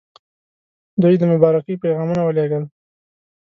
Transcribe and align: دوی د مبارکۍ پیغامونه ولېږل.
دوی 1.01 1.15
د 1.19 1.23
مبارکۍ 1.31 1.75
پیغامونه 1.83 2.21
ولېږل. 2.23 2.63